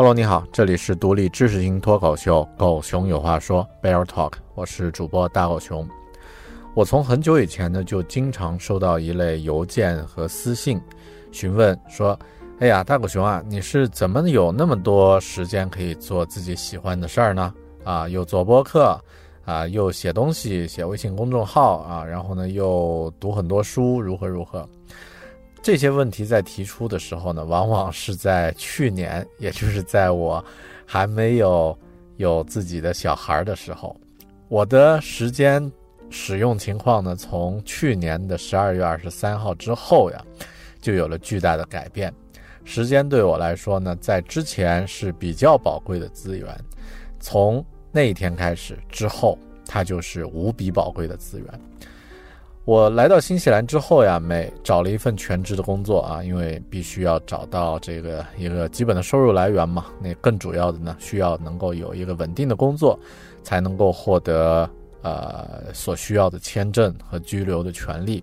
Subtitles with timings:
[0.00, 5.86] Hello，你好，这里是独立知识型脱口秀《狗熊有话说》（Bear Talk），我是主播大狗熊。
[6.72, 10.80] 我从很久以前呢，就经常收到一类邮件和私信，
[11.32, 12.18] 询问说
[12.60, 17.52] ：“哎呀，大狗熊啊，你是怎么有那么多时间可以做自己喜欢的事儿呢？
[17.84, 18.98] 啊，又做播客，
[19.44, 24.66] 啊，又写东西，写微信公众号啊，然后呢，又读很多书，如何如何？”
[25.62, 30.42] 这些问题在提出的时候呢，往往是在去年，也就是在我
[30.86, 31.78] 还没有
[32.16, 33.94] 有自己的小孩的时候。
[34.48, 35.70] 我的时间
[36.08, 40.24] 使用情况呢，从去年的十二月二十三号之后呀，
[40.80, 42.12] 就有了巨大的改变。
[42.64, 46.48] 时间对我来说呢，在之前是比较宝贵的资源，
[47.20, 51.46] 从那一天开始之后，它就是无比宝贵的资源。
[52.66, 59.86] 我来到新西兰之后呀，每找了一份全职的工作啊，因为必须要找到这个一个基本的收入来源嘛。
[60.00, 62.96] 那更主要的呢，需要能够有一个稳定的工作，
[63.42, 64.68] 才能够获得
[65.02, 68.22] 呃所需要的签证和居留的权利。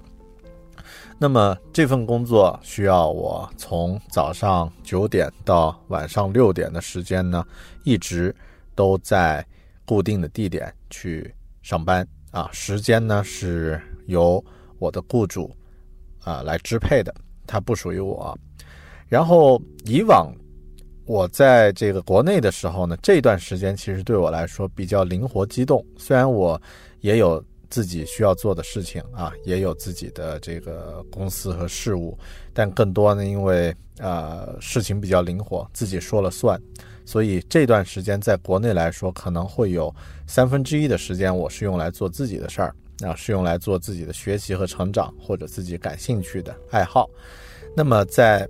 [1.17, 7.43] 那么这份工作需要我从早上九点到晚上六点的时间呢，
[7.83, 8.33] 一直
[8.75, 9.45] 都在
[9.83, 11.33] 固定的地点去
[11.63, 13.81] 上班啊，时间呢是。
[14.07, 14.43] 由
[14.79, 15.55] 我的雇主
[16.23, 17.13] 啊来支配的，
[17.45, 18.37] 它不属于我。
[19.07, 20.33] 然后以往
[21.05, 25.85] 我在这个国内的时候呢，这段时间其实对我来说比较灵活机动。
[25.97, 26.61] 虽然我
[26.99, 32.17] 也有自己需要做的事情啊，也有自己的这个公司和事务，
[32.53, 36.61] 但更多呢，因为呃事情比较灵活，自己说了算，
[37.05, 39.93] 所以这段时间在国内来说，可能会有
[40.27, 42.75] 三分之一的时间我是用来做自己的事儿。
[43.03, 47.09] 啊，是用来做自己的学习和成长，或者自己感兴趣的爱好。
[47.75, 48.47] 那么，在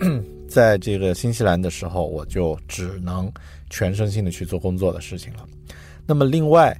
[0.48, 3.30] 在这个新西兰的时候，我就只能
[3.68, 5.46] 全身心的去做工作的事情了。
[6.06, 6.76] 那么，另外，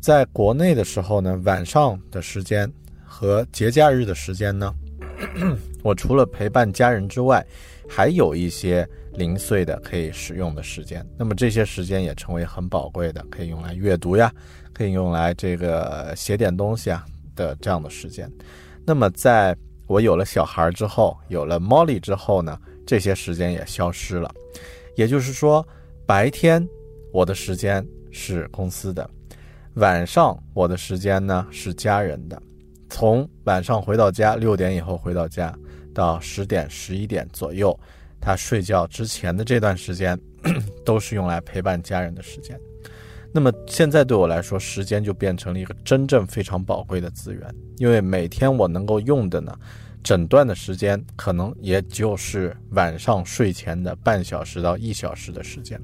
[0.00, 2.70] 在国内的时候呢，晚上的时间
[3.04, 4.74] 和节假日的时间呢，
[5.82, 7.44] 我除了陪伴家人之外，
[7.88, 11.04] 还有一些零碎的可以使用的时间。
[11.16, 14.32] 那么这些时间也成为很宝贵的，可以用来阅读呀，
[14.72, 17.04] 可以用来这个写点东西啊
[17.34, 18.30] 的这样的时间。
[18.84, 19.56] 那么在
[19.86, 24.32] 我有了小孩之后，有了 Molly 之后呢，这些时间也消失了。
[24.96, 25.66] 也就是说，
[26.06, 26.66] 白天
[27.12, 29.08] 我的时间是公司的，
[29.74, 32.40] 晚上我的时间呢是家人的。
[32.90, 35.56] 从晚上回到家，六点以后回到家，
[35.94, 37.78] 到十点、十一点左右，
[38.20, 40.18] 他睡觉之前的这段时间，
[40.84, 42.58] 都是用来陪伴家人的时间。
[43.32, 49.56] 那么现在对我来说，时间就变成了一个真正非常宝贵的资源，因为每天我能够用的呢，
[50.02, 55.80] 整段的时间可能也就是晚上睡前的半小时到一小时的时间。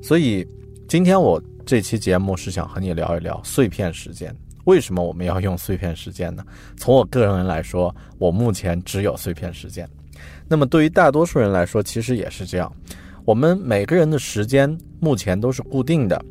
[0.00, 0.46] 所以
[0.88, 4.34] 今天我这期节目是想和你聊一聊碎片时间。
[4.64, 6.44] 为什么我们要用碎片时间呢？
[6.76, 9.88] 从我个人来说，我目前只有碎片时间。
[10.48, 12.70] 那么对于大多数人来说，其实也是这样。
[13.24, 16.22] 我们每个人的时间目前都是固定的。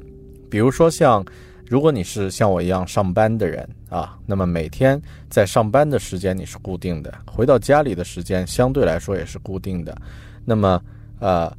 [0.49, 1.23] 比如说，像
[1.67, 4.99] 如果你是像我一样上班的人啊，那么每天
[5.29, 9.95] 在上班的时间你是固定的，回到家里的时间相对来说也是固定的。
[10.43, 10.81] 那么，
[11.19, 11.55] 呃，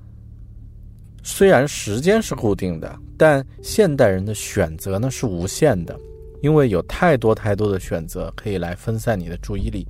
[1.23, 5.99] 虽然时间是固定的，但现代人的选择呢是无限的。
[6.43, 9.87] 因为有太多太多的选择可以来分散你的注意力，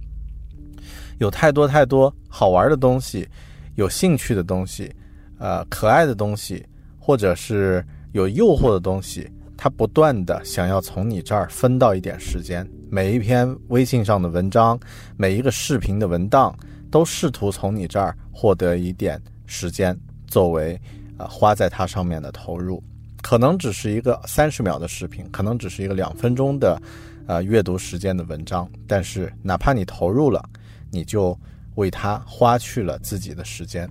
[1.18, 3.28] 有太多太多好玩的东西，
[3.76, 4.92] 有兴趣的东西，
[5.38, 6.66] 呃，可爱的东西，
[6.98, 12.68] 或者是有诱惑的东西，它不断的想要从你这儿分到一点时间。
[12.90, 14.78] 每一篇微信上的文章，
[15.16, 16.52] 每一个视频的文档，
[16.90, 20.80] 都试图从你这儿获得一点时间，作为
[21.16, 22.82] 呃花在它上面的投入。
[23.22, 26.80] 可能只是一个三十秒的视频，可能只是一个两分钟的，
[27.26, 28.68] 呃，阅读时间的文章。
[28.86, 30.42] 但是，哪怕你投入了，
[30.90, 31.38] 你就
[31.74, 33.88] 为它花去了自己的时间。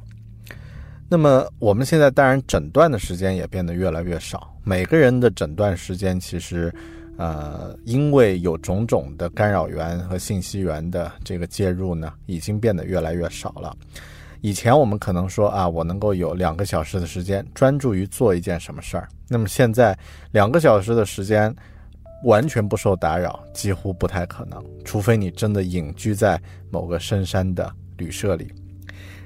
[1.08, 4.56] 那么，我们现在当然诊断的时间也变得越来越少。
[4.64, 6.72] 每个人的诊断时间，其实，
[7.18, 13.76] 呃，因为有种种的干扰源和信息源的这个介入呢，已经变得越来越少了。
[14.42, 19.08] 以前我们可能说啊，我能够有两个小时的时间专注于做一件什么事儿。
[19.28, 19.98] 那么现在
[20.32, 21.54] 两个小时的时间
[22.24, 26.42] 完全不受打扰，几乎不太可能，除非你真的隐居在
[26.72, 28.52] 某个深山的旅社里。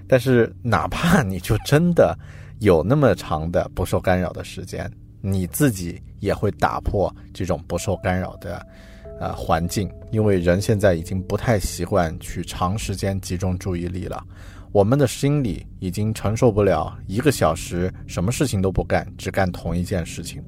[0.07, 2.17] 但是哪怕你就真的
[2.59, 8.65] 有那么长的不受干扰的时间，你自己也会打破这种不受干扰的
[9.19, 14.23] 呃环境，因为人现在已经不太习惯去长时间集中注意力了。
[14.73, 20.43] 我们的心里已经承受不了一个小时什么事情都不干，只干同一件事情。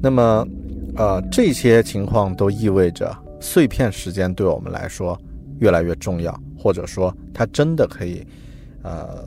[0.00, 0.48] 那么，
[0.96, 5.20] 呃，这些情况都意味着碎片时间对我们来说
[5.60, 8.26] 越来越重要，或者说它真的可以，
[8.82, 9.22] 呃，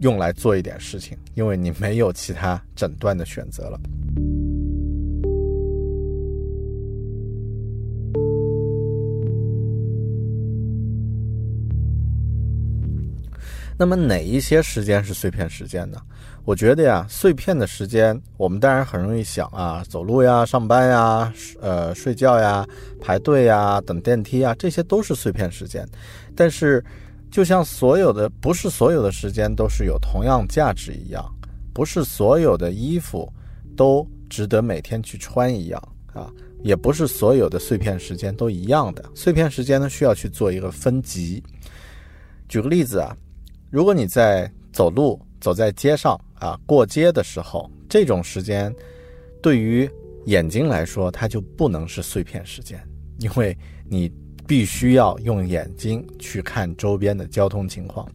[0.00, 3.80] 用来做一点事情，因为你没有其他诊断的选择了。
[13.80, 16.02] 那么哪一些时间是碎片时间呢？
[16.44, 22.66] 我觉得呀，碎片的时间，我们当然很容易想啊，走路呀、上班呀、呃、睡觉呀、
[23.00, 25.86] 排队呀、等电梯啊，这些都是碎片时间。
[26.34, 26.84] 但是，
[27.30, 31.24] 就像所有的不是所有的时间都是有同样价值一样，
[31.72, 33.32] 不是所有的衣服
[33.76, 35.80] 都值得每天去穿一样
[36.14, 36.28] 啊，
[36.64, 39.04] 也不是所有的碎片时间都一样的。
[39.14, 41.40] 碎片时间呢，需要去做一个分级。
[42.48, 43.16] 举个例子啊。
[43.70, 48.74] 如果你在走路走在街上啊，过街的时候，这种时间
[49.42, 49.88] 对于
[50.24, 52.80] 眼睛来说，它就不能是碎片时间，
[53.18, 53.56] 因为
[53.86, 54.10] 你
[54.46, 58.10] 必须要用眼睛去看周边的交通情况。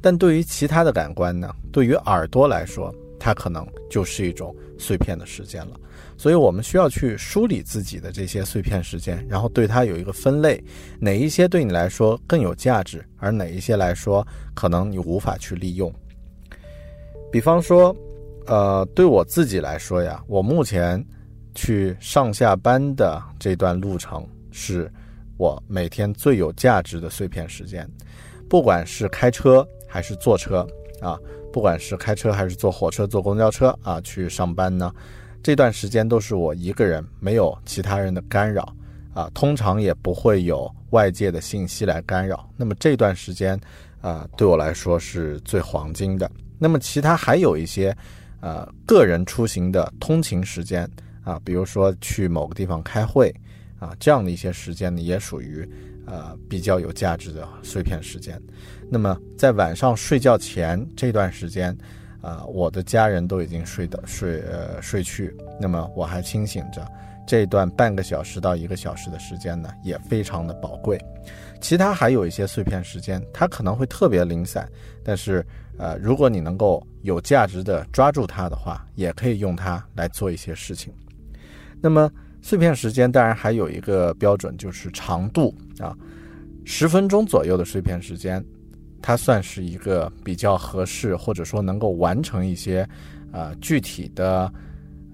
[0.00, 5.78] 但对于其他的感官呢，对于耳朵来说，它可能就是一种碎片的时间了。
[6.16, 10.62] 所以我们需要去梳理自己的这些碎片时间，然后对它有一个分类，
[10.98, 15.92] 哪一些对你来说更有价值，而哪一些来说可能你无法去利用。
[17.30, 17.94] 比方说，
[18.46, 21.04] 呃，对我自己来说呀，我目前
[21.54, 24.90] 去上下班的这段路程是
[25.36, 27.88] 我每天最有价值的碎片时间，
[28.48, 30.66] 不管是开车还是坐车
[31.00, 31.16] 啊，
[31.52, 34.92] 不管是开车还是坐火车、坐公交车啊，去上班呢。
[35.42, 38.74] 这段时间都是我一个人，没有其他人的干扰，
[39.14, 42.48] 啊，通常也不会有外界的信息来干扰。
[42.56, 43.58] 那么这段时间，
[44.00, 46.30] 啊，对我来说是最黄金的。
[46.58, 47.96] 那么其他还有一些，
[48.40, 50.90] 呃，个人出行的通勤时间，
[51.22, 53.32] 啊，比如说去某个地方开会，
[53.78, 55.68] 啊，这样的一些时间呢，也属于
[56.06, 58.40] 呃比较有价值的碎片时间。
[58.90, 61.76] 那么在晚上睡觉前这段时间，
[62.20, 66.86] 啊，我的家人都已经睡的睡呃睡去，那么我还清醒着，
[67.26, 70.98] 这段半个小时到一个小时的时间呢，也非常的宝贵。
[71.60, 74.68] 其他还有一些碎片时间，它可能会特别零散，
[75.04, 75.44] 但是
[75.76, 80.92] 呃，如果你能够有价值的抓住它的话，也可以用它来做一些事情。
[81.80, 82.10] 那么
[82.48, 85.94] 碎片时间当然还有一个标准，就是长度啊，
[86.64, 88.42] 十分钟左右的碎片时间，
[89.02, 92.88] 它算是一个比较合适，或者说能够完成一些
[93.30, 94.50] 啊具体的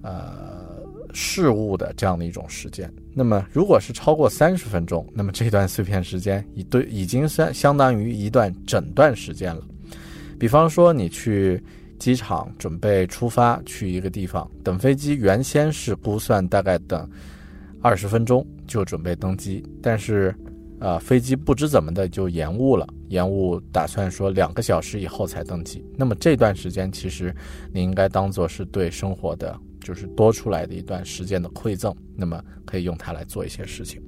[0.02, 0.62] 呃。
[1.16, 9.62] 事物的这样的一种时间，那么如果是超过三十分钟，那么这段碎片时间已对已经相相当于一段整段时间了。
[10.40, 11.62] 比方说，你去
[12.04, 17.08] 机场准备出发去一个地方等飞机，原先是估算大概等
[17.80, 20.34] 二十分钟就准备登机，但是
[20.80, 25.82] 呃飞机不知怎么的就延误了，延误打算说两个小时以后才登机。
[25.96, 27.34] 那么这段时间其实
[27.72, 29.58] 你应该当做是对生活的。
[29.84, 34.00] 就是多出来的一段时间的馈赠，那么可以用它来做一些事情。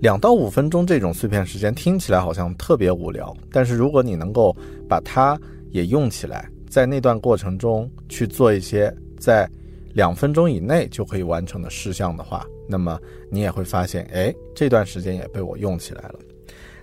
[0.00, 4.52] 两到五分钟这种碎片时间听起来好像特别无聊，但是如果你能够
[4.88, 5.40] 把它
[5.70, 9.46] 也用起来，在那段过程中去做一些在
[9.92, 12.98] 两分钟以内就可以完成的事项的话，那么
[13.30, 16.14] 你也会发现，哎，这段时间也被我用起来了。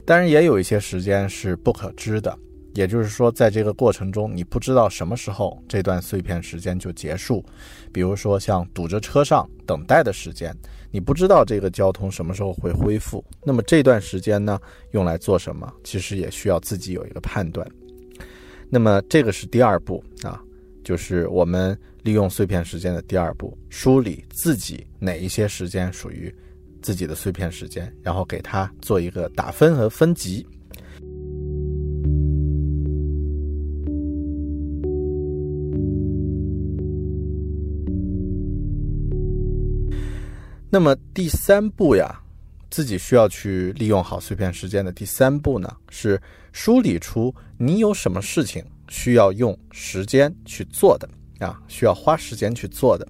[0.05, 2.38] 当然，也有一些时间是不可知的。
[2.75, 7.43] 也就是说，在这个过程中，你不知道什么时候这段碎片时间就结束。
[7.91, 10.55] 比如说，像堵着车上等待的时间，
[10.91, 13.25] 你不知道这个交通什么时候会恢复。
[13.43, 14.60] 那么这段时间呢，
[14.91, 15.67] 用来做什么？
[15.84, 17.67] 其实也需要自己有一个判断。
[18.72, 20.40] 那么这个是第二步啊，
[20.84, 26.34] 就是我们利用碎片时间的第二步，梳理自己哪一些时间属于
[26.80, 30.46] 自己的碎片时间，然后给它做一个打分和分级。
[40.72, 42.22] 那么第三步呀，
[42.70, 46.22] 自己需要去利用好碎片时间的第三步呢，是
[46.52, 51.08] 梳理出你有什么事情需要用时间去做的
[51.46, 53.06] 啊，需要花时间去做的。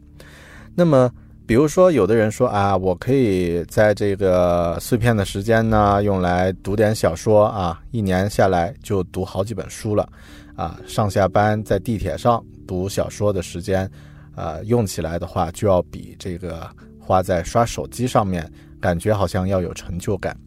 [0.75, 1.09] 那么，
[1.45, 10.09] 比如说，有的人说啊，我可以在这个碎片的时间呢，用来读点小说啊，一年下来就读好几本书了
[10.55, 13.89] 啊，上下班在地铁上读小说的时间，
[14.35, 16.69] 啊，用起来的话就要比这个。
[17.01, 18.47] 花在刷手机上面，
[18.79, 20.37] 感觉好像要有成就感。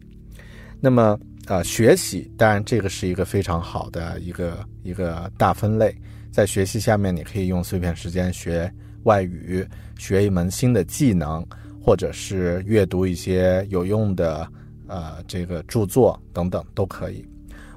[0.79, 5.95] 那么，呃，学习当然这个是一个非常好的一个一个大分类。
[6.31, 8.71] 在学习下面，你可以用碎片时间学
[9.03, 9.67] 外语，
[9.99, 11.45] 学一门新的技能，
[11.81, 14.47] 或者是阅读一些有用的
[14.87, 17.23] 呃这个著作等等都可以。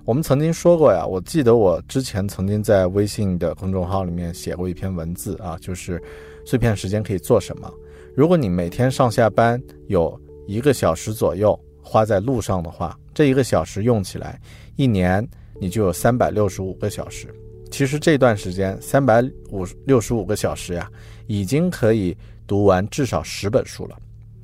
[0.04, 6.00] 我们曾经说过呀，我记得我之前曾经在微信的公众号里面写过一篇文字啊，就是
[6.46, 7.68] 碎片时间可以做什么。
[8.14, 14.38] 如果你每天上下班有一个小时左右花在路上的话，这一个小时用起来，
[14.76, 15.26] 一年
[15.58, 17.34] 你就有三百六十五个小时。
[17.70, 20.86] 其实这段时间三百五六十五个小时呀，
[21.26, 22.14] 已经可以
[22.46, 23.96] 读完至少十本书了，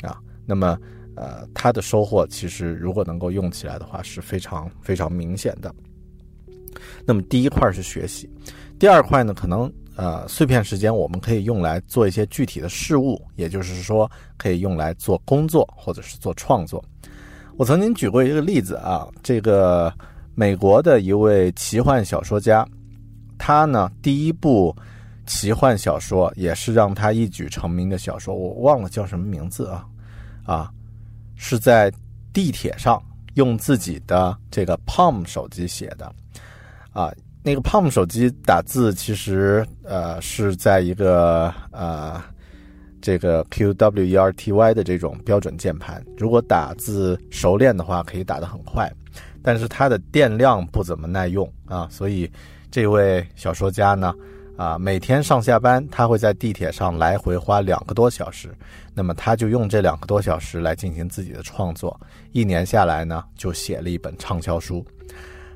[0.09, 0.79] 啊，那么
[1.17, 5.71] 呃，它的收获其实如果能够用起来的话，是非常非常明显的。
[7.05, 8.27] 那么第一块是学习，
[8.79, 9.71] 第二块呢，可能。
[9.95, 16.83] 呃，碎片时间我们可以用来做一些具体的事物，也就是说，可以用来做工作或者是做创作。
[17.57, 19.93] 我曾经举过一个例子啊，这个
[20.35, 22.67] 美国的一位奇幻小说家，
[23.39, 24.75] 他呢第一部
[25.27, 29.85] 奇幻小说也是让他一举成名的小说，我忘了叫什么名字啊
[30.45, 30.71] 啊，
[31.37, 31.93] 是在
[32.33, 33.01] 地铁上
[33.35, 36.13] 用自己的这个 Palm 手机写的
[36.93, 37.13] 啊。
[37.45, 42.23] 那个 Palm 手机打字其实呃是在一个呃
[43.03, 48.91] 这个 QWERTY 的这种标准键盘，如果打字熟练的话，可以打得很快，
[49.43, 52.31] 但是它的电量不怎么耐用啊，所以
[52.71, 54.15] 这位小说家呢
[54.57, 58.57] 啊每天上下班他会在地铁上来回花两个多小时，
[58.95, 64.83] 那么他就用这两个多小时来进行自己的创作，一年下来呢就写了一本畅销书，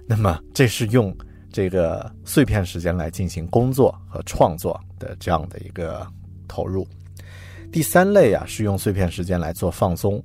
[0.06, 1.16] 那么这是用。
[1.52, 6.06] 这个碎片时间来进行工作和创作的这样的一个
[6.46, 6.86] 投入。
[7.73, 10.23] 第三类啊，是用碎片时间来做放松。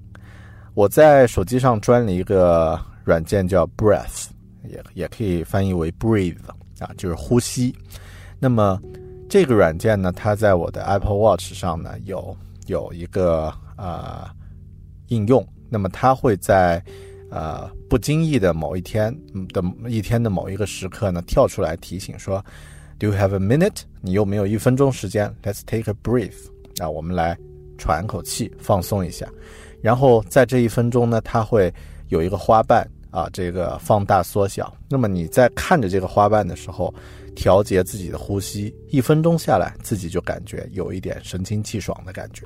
[0.74, 4.27] 我在手机上装了一个软件叫 Breath，
[4.63, 6.38] 也也可以翻译为 Breathe
[6.79, 7.75] 啊，就是呼吸。
[8.39, 8.79] 那么
[9.29, 12.36] 这个软件呢，它在我的 Apple Watch 上呢有
[12.67, 14.29] 有一个呃
[15.07, 16.81] 应用，那么它会在
[17.29, 19.13] 呃不经意的某一天
[19.50, 22.43] 的一天的某一个时刻呢跳出来提醒说
[22.98, 23.81] ，Do you have a minute？
[24.00, 26.50] 你有没有一分钟时间？Let's take a breath。
[26.79, 27.37] 啊，我们来
[27.77, 29.27] 喘口气，放松一下。
[29.81, 31.73] 然后在这一分钟呢，它会
[32.09, 34.73] 有一个花瓣啊，这个放大缩小。
[34.87, 36.93] 那么你在看着这个花瓣的时候，
[37.35, 42.45] 调节自己的呼吸，一分钟下来，自己就感觉有一点神清气爽的感觉。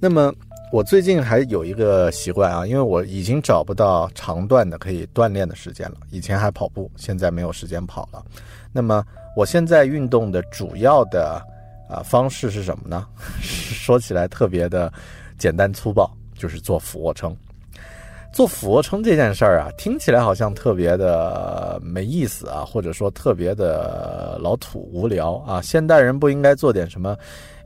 [0.00, 0.34] 那么
[0.72, 5.98] 我最近还有一个习惯啊，因为我已经找不到长段的可以锻炼的时间了。
[6.10, 8.24] 以前还跑步，现在没有时间跑了。
[8.72, 9.04] 那么
[9.36, 11.40] 我现在运动的主要的
[11.94, 13.06] 啊方式是什么呢？
[13.40, 14.92] 说起来特别的
[15.38, 17.36] 简单粗暴，就是做俯卧撑。
[18.32, 25.62] 做俯卧撑这件事儿啊，听起来好像特别的没意思啊，或者说特别的老土无聊啊。
[25.62, 27.16] 现代人不应该做点什么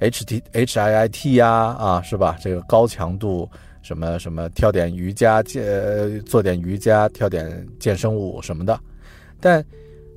[0.01, 2.37] H T H I I T 呀啊，是吧？
[2.39, 3.49] 这个高强度
[3.81, 8.79] 什么什么跳点瑜伽健，做点瑜伽，跳点健身舞什么的。
[9.41, 9.65] 但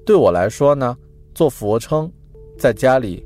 [0.06, 0.98] 对我来说呢，
[1.34, 2.12] 做俯卧撑
[2.60, 3.26] 在家里，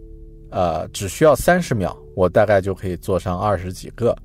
[0.56, 4.18] 呃，只需要三十秒，我大概就可以做上二十几个。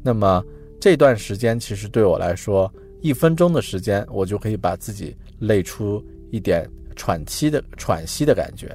[0.00, 0.44] 那么。
[0.80, 8.72] 这段时间其实对我来说，一分钟的时间，我就可以把自己累出一点喘气的喘息的感觉。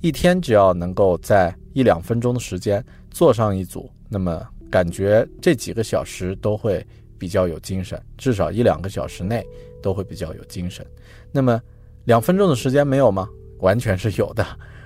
[0.00, 6.84] 一天只要能够在一两分钟的时间做上一组，那么感觉这几个小时都会
[7.20, 9.46] 比较有精神，至少一两个小时内
[9.80, 10.84] 都会比较有精神。
[11.30, 11.62] 那么
[12.04, 13.28] 两分钟的时间没有吗？
[13.60, 14.44] 完全是有的。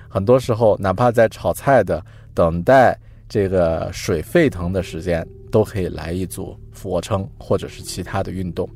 [0.09, 2.99] 很多时候，哪怕在炒菜的等待
[3.29, 5.27] 这个水沸腾的时间。
[5.51, 8.69] 都可以来一组俯卧撑，或者是其他的运动。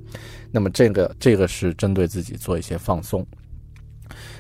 [0.51, 3.23] 那么这个这个是针对自己做一些放松。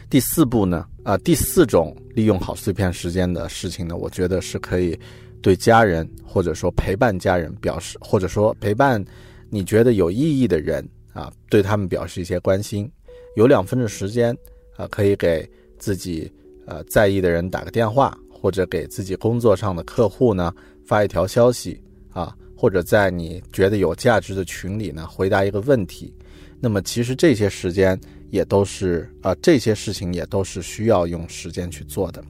[0.09, 4.99] 第四步呢，啊，第四种利用好碎片时间的事情呢，我觉得是可以
[5.43, 9.05] 对家人或者说陪伴家人表示，或者说陪伴
[9.51, 10.83] 你觉得有意义的人
[11.13, 12.91] 啊，对他们表示一些关心。
[13.37, 14.35] 有两分的时间
[14.75, 15.47] 啊，可以给
[15.79, 16.33] 自己
[16.67, 20.53] 呃在意的人打个电话，或者给自己工作上的客户呢
[20.85, 21.81] 发一条消息。
[22.15, 26.15] 啊，或者在你觉得有价值的群里呢，回答一个问题，
[26.61, 27.99] 那么其实这些时间
[28.29, 32.23] 也都是啊，这些事情也都是需要用时间去做的。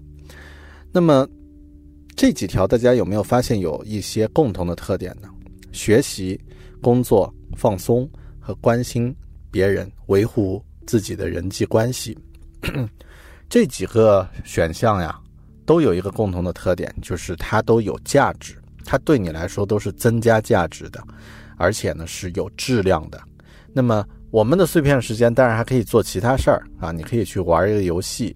[0.92, 1.28] 那么
[2.14, 5.28] 这几条大家有没有发现有一些共同的特点呢？
[5.72, 6.40] 学习、
[6.80, 9.12] 工作、放松和关心
[9.50, 12.16] 别人，维护自己的人际关系，
[13.52, 15.14] 这几个选项呀，
[15.66, 18.56] 都有一个共同的特点，就是它都有价值。
[18.82, 20.98] 它对你来说都是增加价值的，
[21.58, 23.20] 而且呢是有质量的。
[23.74, 28.34] 那么我们的碎片时间当然还可以做其他事儿啊，你可以去玩一个游戏，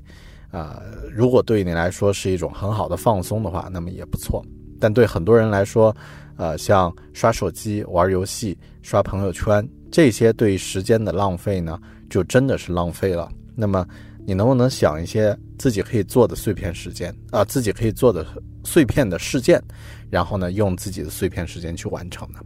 [0.50, 4.44] 啊，如果对你来说是一种很好的放松的话，那么也不错。
[4.78, 5.96] 但对很多人来说，
[6.36, 13.26] 呃，像刷手机、玩游戏、刷朋友圈这些对于时间的浪费呢，就真的是浪费了。
[13.58, 13.82] 那么
[14.26, 18.26] 你能不能想一些自己可以做的碎片时间啊，自己可以做的？
[18.64, 19.62] 碎片的事件，
[20.10, 22.40] 然后呢，用自己的碎片时间去完成呢。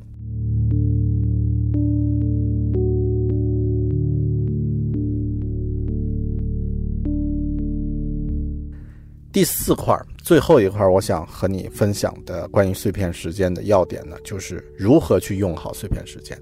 [9.32, 16.38] 第四块，最后一块，我想和你分享的关于碎片时间的要点呢，就是如何去用好碎片时间。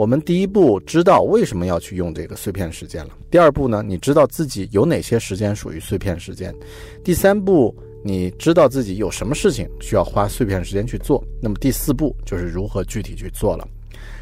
[0.00, 3.10] 我们第一步知道为什么要去用这个碎片时间了。
[3.30, 6.54] 第二步呢，你知道自己有哪些时间属于碎片时间。
[7.04, 7.76] 第三步。
[8.02, 13.68] 你知道自己有什么事情需要花碎片时间去做，那么第四步就是如何具体去做了。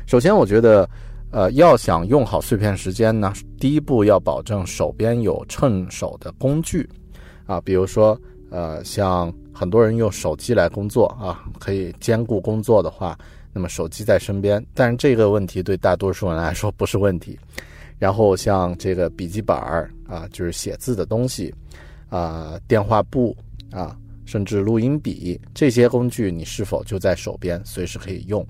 [0.05, 0.91] 首先，我觉得，
[1.31, 6.91] 呃，要想用好碎片时间呢，第一步要保证手边有趁手的工具，
[7.47, 13.17] 啊，比如说，呃，像很多人用手机来工作啊，可以兼顾工作的话，
[13.53, 17.39] 那么手机在身边，但是这个问题对大多数人来说不是问题。
[17.99, 21.55] 然后像这个笔记本儿啊，就是写字的东西，
[22.09, 23.37] 啊，电话簿。
[23.71, 28.43] 啊，甚至录音笔这些工具，你是否就在手边，随时可以用？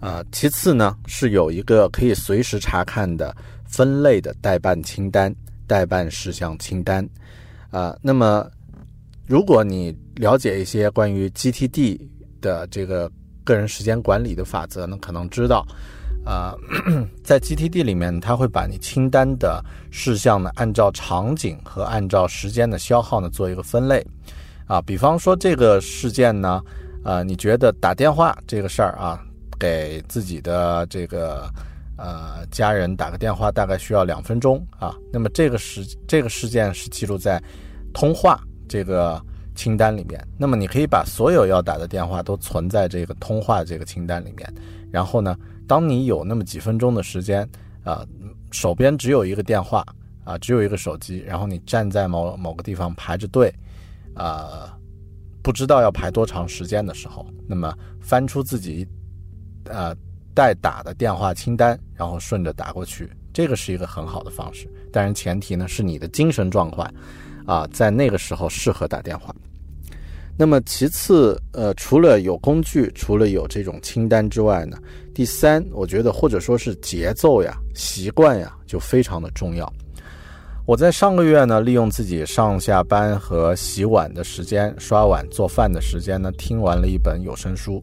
[0.00, 5.30] 啊，其次呢，是有一个可以随时查看的分类的代办清单、
[5.66, 7.06] 代办事项清单。
[7.70, 8.50] 啊，那么
[9.26, 12.00] 如果你了解一些关于 GTD
[12.40, 13.12] 的这个
[13.44, 15.64] 个人时间管理的法则呢，可能知道。
[16.24, 16.54] 啊，
[17.22, 24.02] 在 GTD 里面，它会把你清单的事项呢，按照场景和按照时间的消耗呢，做一个分类。
[24.66, 26.62] 啊，比方说这个事件呢，
[27.04, 29.20] 呃，你觉得打电话这个事儿啊，
[29.58, 31.46] 给自己的这个
[31.98, 37.38] 呃家人打个电话大概需要两分钟啊，那么这个时这个事件是记录在
[37.92, 39.22] 通话这个
[39.54, 40.22] 清单里面。
[40.38, 44.54] 那么你可以把所有要打的电话都存在这个通话这个清单里面。
[44.90, 45.36] 然后呢，
[45.66, 47.48] 当你有那么几分钟的时间，
[47.82, 48.06] 啊，
[48.50, 49.84] 手边只有一个电话，
[50.24, 53.52] 啊，只有一个手机，然后你站在某某个地方排着队，
[54.14, 54.78] 啊，
[55.42, 58.86] 不知道要排多长时间的时候，那么翻出自己，
[59.64, 59.94] 呃，
[60.32, 63.10] 待打的电话清单，然后顺着打过去。
[63.32, 66.88] 这个是一个很好的方式，当然前提呢是你的精神状况，
[67.46, 69.34] 啊，在那个时候适合打电话。
[70.36, 74.76] 那么其次，呃，除了有工具，除了有这种清单之外呢，
[75.14, 79.72] 第三，我觉得或者说是节奏呀、习惯呀，就非常的重要。
[80.66, 87.80] 我在上个月呢，利用自己上下班和洗碗的时间、刷碗、做饭的时间呢，听完了一本有声书，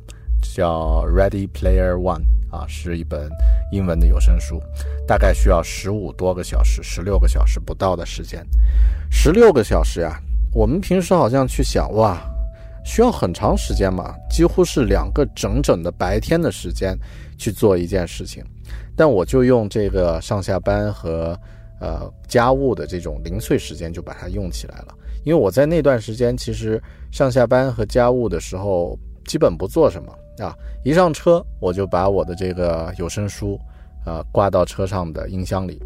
[0.55, 2.19] 叫《Ready Player One》。
[2.51, 3.29] 啊，是一本
[3.71, 4.61] 英文的有声书，
[5.07, 8.45] 大概需要十五多个小时，十六个小时不到的时间。
[9.09, 10.21] 十六个小时呀，
[10.53, 12.21] 我们平时好像去想，哇，
[12.83, 16.97] 需要很长时间嘛，几乎是两个整整的白天的时间
[17.37, 18.43] 去做一件事情。
[18.95, 21.37] 但我就用这个上下班和
[21.79, 24.95] 呃家务的这种零碎时间，就把它用起来了。
[25.23, 30.13] 因为我在那段时间其实上下班和家务的时候，基本不做什么。
[30.41, 33.59] 啊，一上车我就把我的这个有声书，
[34.03, 35.79] 啊挂到车上的音箱里，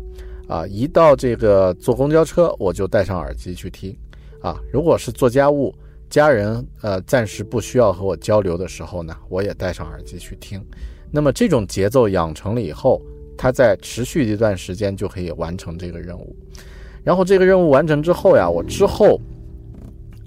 [0.48, 3.94] 啊，一到这个坐公交车我就戴上耳机去听，
[4.42, 5.76] 啊，如果是做家务，
[6.10, 10.64] 家人呃暂时不需要和我交流的时候呢，我也戴上耳机去听。
[11.12, 13.02] 那么这种节奏养成了以后，
[13.38, 16.34] 它在持续一段时间就可以完成这个任务。
[17.04, 19.20] 然后这个任务完成之后呀，我之后，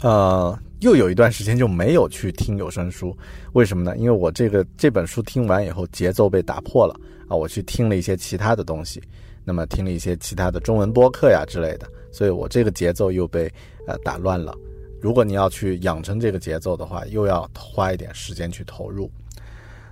[0.03, 0.59] 呃。
[0.81, 3.17] 又有一段时间就没有去听有声书，
[3.53, 3.97] 为什么呢？
[3.97, 6.95] 因为我这个这本书听完以后节奏被打破了
[7.27, 9.03] 啊，我去听了一些其他的东西，
[9.45, 13.53] 那么听了一些其他的中文播客呀之类的，所以我这个节奏又被
[13.89, 14.55] 呃打乱了。
[15.01, 19.11] 如果你要去养成这个节奏的话，又要花一点时间去投入，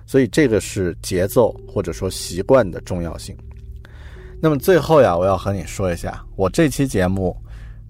[0.05, 3.35] 所以这个是节奏或者说习惯的重要性。
[4.39, 7.35] 那么最后呀，我要和你说一下，我这期节目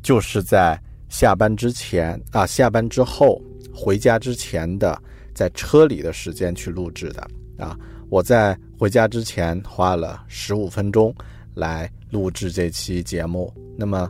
[0.01, 0.81] 就是在。
[1.09, 3.41] 下班之前啊，下班之后
[3.73, 5.01] 回家之前的，
[5.33, 7.77] 在车里的时间去录制的啊。
[8.09, 11.13] 我在回家之前花了十五分钟
[11.53, 13.53] 来录制这期节目。
[13.77, 14.09] 那么，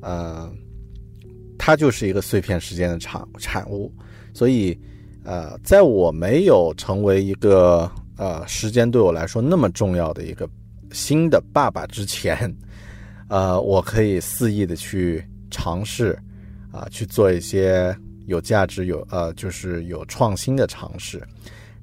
[0.00, 0.50] 呃，
[1.58, 3.92] 它就是一个碎片时间的产产物。
[4.32, 4.78] 所以，
[5.24, 10.48] 呃，在我没有成为一个呃时间对我来说那么重要的一个
[10.92, 12.52] 新的爸爸之前，
[13.28, 16.18] 呃，我可以肆意的去尝试。
[16.72, 17.94] 啊，去做一些
[18.26, 21.22] 有价值、有呃，就是有创新的尝试，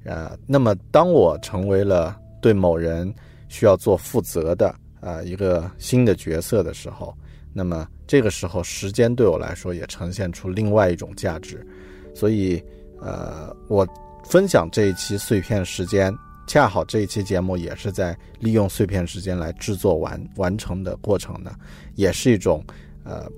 [0.02, 3.14] 呃，那么当我成为了对某人
[3.48, 7.16] 需要做负责的啊一个新的角色的时候，
[7.52, 11.64] 那么这个时候时间对我来说也呈现出另外一种价值，
[12.12, 12.60] 所以
[13.00, 13.86] 呃，我
[14.24, 16.12] 分享这一期碎片时间，
[16.48, 21.54] 恰好这一期节目也是在利用碎片时间来制作完完成的过程呢，
[21.94, 22.64] 也是一种
[23.04, 23.30] 呃。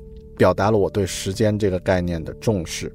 [0.43, 2.93] 表达了我对时间这个概念的重视。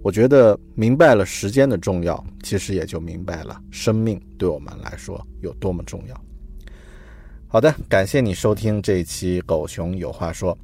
[0.00, 6.14] 我觉得明白了时间的重要，其实也就明白了生命对我们来说有多么重要。
[7.48, 10.54] 好的，感谢你收听这一期《狗熊有话说》，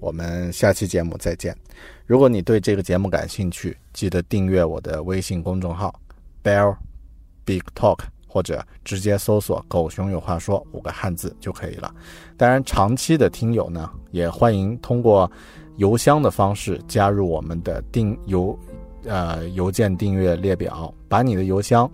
[0.00, 1.56] 我们下期节目再见。
[2.04, 5.98] 如果你对这个节目感兴趣，记得订阅我的微信公众号
[6.42, 6.76] “Bear
[7.46, 8.13] Big Talk”。
[8.34, 11.94] 或者直接搜索“狗熊有话说”五个汉字就可以了。
[12.36, 15.30] 当然，长期的听友呢，也欢迎通过
[15.76, 18.58] 邮箱的方式加入我们的订邮，
[19.04, 21.88] 呃，邮件订阅列表，把你的邮箱，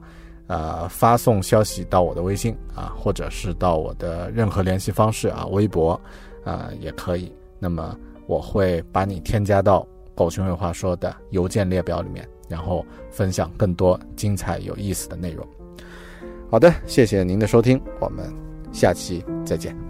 [0.47, 6.01] 呃，发送消息到我的微信啊，或者是到我的任何联系方式啊，微博，
[6.43, 7.31] 啊，也可以。
[7.59, 7.95] 那么
[8.27, 15.47] 我会把你添加到“狗熊有话说”的邮件列表里面，然后分享更多精彩有意思的内容。
[16.51, 18.25] 好的，谢谢您的收听，我们
[18.73, 19.90] 下期再见。